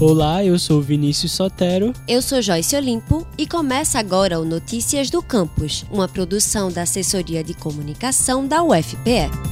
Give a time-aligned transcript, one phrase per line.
[0.00, 1.92] Olá, eu sou Vinícius Sotero.
[2.08, 7.44] Eu sou Joyce Olimpo e começa agora o Notícias do Campus, uma produção da Assessoria
[7.44, 9.49] de Comunicação da UFPE.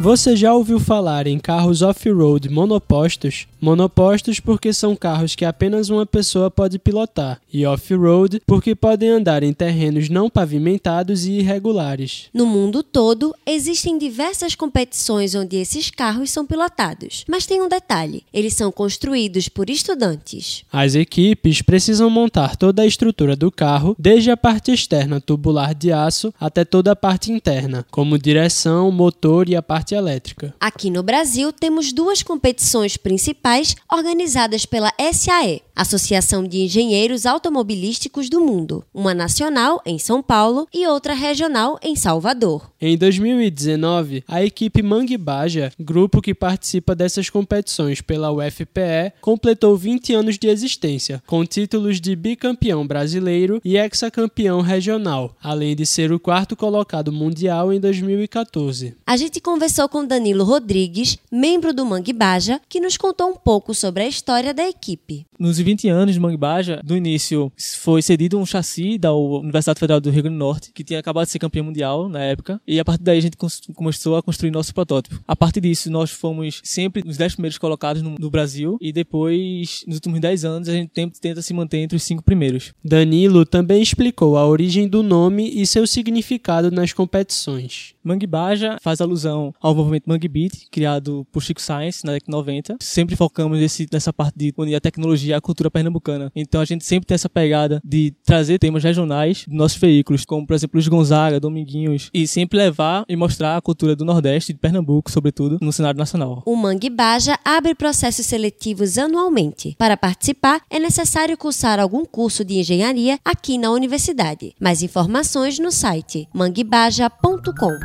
[0.00, 3.48] Você já ouviu falar em carros off-road monopostos?
[3.60, 9.42] Monopostos porque são carros que apenas uma pessoa pode pilotar, e off-road porque podem andar
[9.42, 12.26] em terrenos não pavimentados e irregulares.
[12.32, 18.22] No mundo todo, existem diversas competições onde esses carros são pilotados, mas tem um detalhe:
[18.32, 20.62] eles são construídos por estudantes.
[20.72, 25.90] As equipes precisam montar toda a estrutura do carro, desde a parte externa tubular de
[25.90, 30.54] aço até toda a parte interna, como direção, motor e a parte elétrica.
[30.60, 38.40] Aqui no Brasil, temos duas competições principais organizadas pela SAE, Associação de Engenheiros Automobilísticos do
[38.40, 42.70] Mundo, uma nacional em São Paulo e outra regional em Salvador.
[42.80, 50.14] Em 2019, a equipe Mangue Baja, grupo que participa dessas competições pela UFPE, completou 20
[50.14, 56.18] anos de existência, com títulos de bicampeão brasileiro e hexacampeão regional, além de ser o
[56.18, 58.96] quarto colocado mundial em 2014.
[59.06, 63.74] A gente conversou com Danilo Rodrigues, membro do Mangue Baja, que nos contou um pouco
[63.74, 65.27] sobre a história da equipe.
[65.38, 70.00] Nos 20 anos de Mangue Baja, do início foi cedido um chassi da Universidade Federal
[70.00, 72.80] do Rio Grande do Norte, que tinha acabado de ser campeão mundial na época, e
[72.80, 73.36] a partir daí a gente
[73.72, 75.22] começou a construir nosso protótipo.
[75.28, 79.84] A partir disso, nós fomos sempre os 10 primeiros colocados no, no Brasil, e depois,
[79.86, 82.72] nos últimos 10 anos, a gente tenta, tenta se manter entre os 5 primeiros.
[82.84, 87.94] Danilo também explicou a origem do nome e seu significado nas competições.
[88.02, 92.36] Mangue Baja faz alusão ao movimento Mangue Beat, criado por Chico Science na década de
[92.36, 92.76] 90.
[92.80, 96.30] Sempre focamos nesse, nessa parte de unir a tecnologia e a cultura pernambucana.
[96.34, 100.46] Então a gente sempre tem essa pegada de trazer temas regionais dos nossos veículos, como
[100.46, 104.58] por exemplo os Gonzaga, Dominguinhos, e sempre levar e mostrar a cultura do Nordeste, de
[104.58, 106.42] Pernambuco, sobretudo, no cenário nacional.
[106.46, 109.74] O Mangue Baja abre processos seletivos anualmente.
[109.78, 114.54] Para participar, é necessário cursar algum curso de engenharia aqui na universidade.
[114.60, 117.78] Mais informações no site manguebaja.com.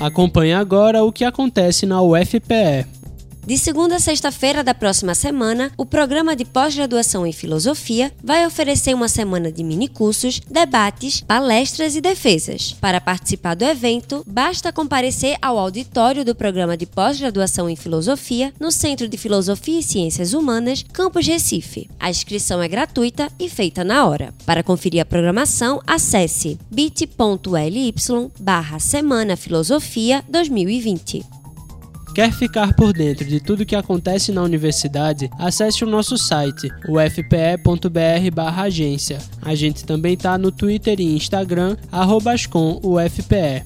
[0.00, 2.97] Acompanhe agora o que acontece na UFPE.
[3.48, 8.92] De segunda a sexta-feira da próxima semana, o programa de pós-graduação em filosofia vai oferecer
[8.92, 12.76] uma semana de minicursos, debates, palestras e defesas.
[12.78, 18.70] Para participar do evento, basta comparecer ao auditório do programa de pós-graduação em filosofia no
[18.70, 21.88] Centro de Filosofia e Ciências Humanas, Campus Recife.
[21.98, 24.34] A inscrição é gratuita e feita na hora.
[24.44, 27.94] Para conferir a programação, acesse bit.ly
[28.38, 31.37] barra Semana Filosofia 2020.
[32.14, 35.30] Quer ficar por dentro de tudo que acontece na universidade?
[35.38, 39.18] Acesse o nosso site, ufpe.br/agência.
[39.40, 43.62] A gente também está no Twitter e Instagram, @ascomufpe.